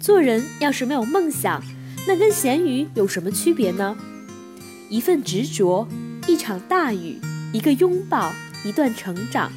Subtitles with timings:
[0.00, 1.62] 做人要是没有梦想，
[2.08, 3.94] 那跟咸鱼有什么区别呢？
[4.88, 5.86] 一份执着，
[6.26, 7.20] 一场大雨，
[7.52, 8.32] 一个拥抱，
[8.64, 9.52] 一段成长。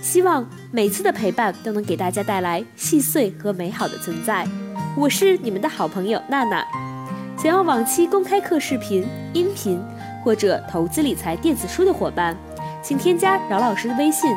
[0.00, 4.46] 希望每次的陪伴都能给大家带来细碎和美好的存在。
[4.96, 6.64] 我是你们的好朋友娜娜。
[7.36, 9.80] 想要往期公开课视频、音频
[10.22, 12.36] 或者投资理财电子书的伙伴，
[12.80, 14.30] 请添加饶老师的微信：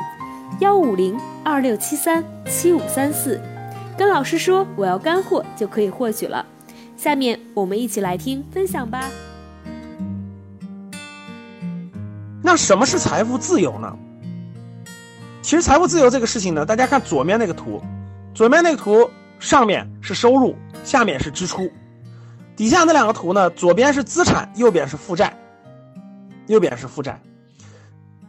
[0.62, 3.40] 幺五零二六七三七五三四，
[3.98, 6.46] 跟老师说我要干货就可以获取了。
[6.96, 9.10] 下面我们一起来听分享吧。
[12.44, 13.98] 那什么是财富自由呢？
[15.42, 17.82] 其实财富自由这个事情呢，大家看左面那个图，
[18.36, 21.70] 左面那个图上面是收入，下面是支出，
[22.56, 25.36] 底下那两个图呢，左边是资产，右边是负债，
[26.46, 27.20] 右边是负债。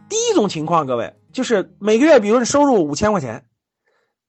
[0.08, 3.44] 第一种情况，各位就是每个月，比如你收入五千块钱，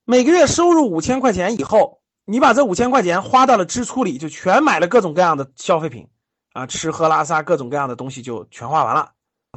[0.10, 6.08] 每个月收入五千块钱以后，你把这五千块钱花到了支出里，就全买了各种各样的消费品，
[6.52, 9.12] 啊，吃喝拉撒各种各样的东西就全花完了。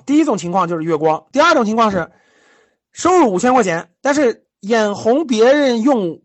[0.05, 2.13] 第一种情况就是月光，第二种情况是
[2.93, 6.21] 收入五千块钱，但是眼红别人用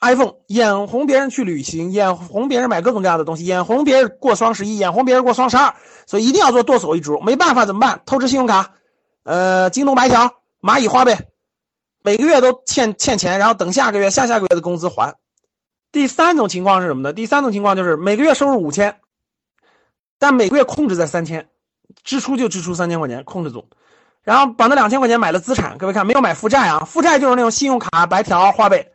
[0.00, 5.74] iPhone，眼红别人去旅行，眼红别人买各种各样的东西，眼红别人过双十一，眼红别人过双十二，
[6.06, 7.18] 所以一定要做剁手一族。
[7.22, 8.00] 没办法怎么办？
[8.06, 8.74] 透支信用卡，
[9.24, 10.30] 呃，京东白条、
[10.60, 11.31] 蚂蚁花呗，
[12.02, 15.14] 每个月都欠欠钱，然后等下个月、下下个月的工资还。
[15.90, 17.12] 第三种情况是什么呢？
[17.12, 19.00] 第三种情况就是每个月收入五千，
[20.18, 21.48] 但每个月控制在三千。
[22.04, 23.68] 支出就支出三千块钱，控制住，
[24.22, 25.76] 然后把那两千块钱买了资产。
[25.76, 28.92] 各位看，没有买负债啊，负债就是那种信用卡、白条、花呗。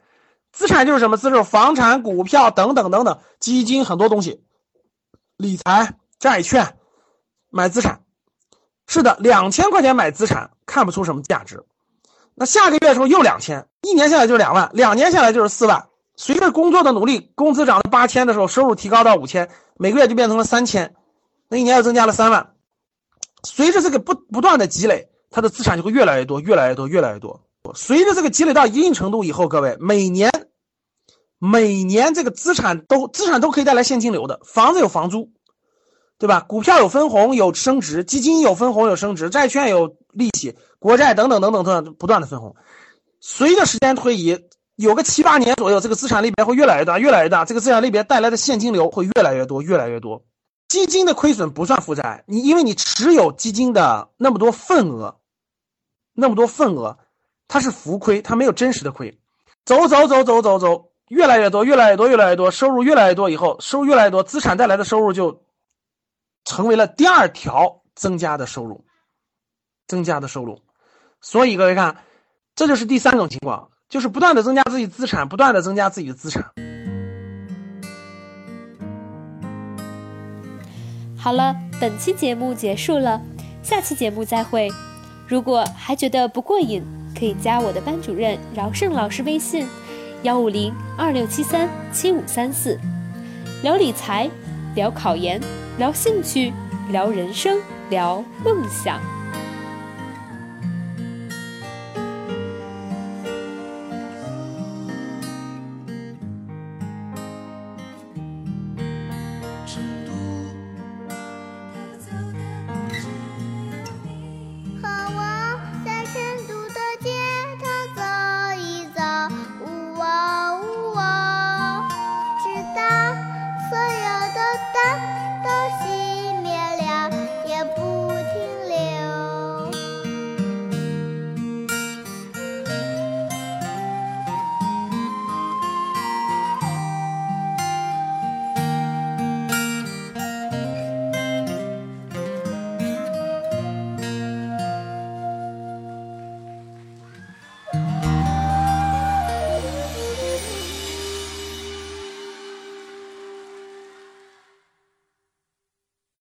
[0.52, 1.16] 资产就是什么？
[1.16, 4.44] 资产、房产、股票等等等等，基金很多东西，
[5.38, 6.76] 理财、债券，
[7.52, 8.02] 买资产。
[8.88, 11.64] 是的，两千块钱买资产看不出什么价值。
[12.40, 15.88] 那下个月的时候又两千，一年下来就是两万，两年下来就是四万。
[16.16, 20.94] 随着工作的努力，工资涨到八千的时候，收入提高到五千，每个月就变成了三千，
[21.50, 22.54] 那一年又增加了三万。
[23.44, 27.42] 随着这个不不断的积累，他的资产就会越来越多，越来越多，越来越多。
[27.74, 30.32] 随着这个积累到一定程度以后，各位每年
[31.40, 34.40] 每年这个资产都资产都可以带来现金流的。
[34.46, 35.32] 房子有房租，
[36.20, 36.46] 对吧？
[36.48, 42.56] 股票有分红有升值，基金有分红有升值，债券有利息，国债等等等等等不断的分红。
[43.20, 44.38] 随着时间推移，
[44.76, 47.46] 有个七八年左右，这个资产类别会越来越大，越来越大。
[47.46, 50.26] 这个资产类别带来的现金流会越来越多，越来越多。
[50.68, 55.18] 基金的亏损不算负债，你因为你持有基金的那么多份额，
[56.14, 56.98] 那么多份额，
[57.48, 59.18] 它是浮亏，它没有真实的亏。
[59.66, 65.42] 走走走走走走，越来越多，越来越多，越来越多，收入越来越多以后，收入越来越多，资产带来的收入就
[66.44, 68.86] 成为了第二条增加的收入，
[69.88, 70.60] 增加的收入。
[71.22, 71.98] 所以各位看，
[72.56, 76.46] 这就是第三种情况，就是不断的增加自己资产，不断的增加自己的资产。
[81.18, 83.22] 好了，本期节目结束了，
[83.62, 84.70] 下期节目再会。
[85.28, 86.82] 如果还觉得不过瘾，
[87.18, 89.68] 可以加我的班主任饶胜老师微信：
[90.24, 92.80] 幺五零二六七三七五三四，
[93.62, 94.30] 聊理财，
[94.76, 95.42] 聊考研，
[95.78, 96.54] 聊兴趣，
[96.92, 97.60] 聊人生，
[97.90, 99.17] 聊梦想。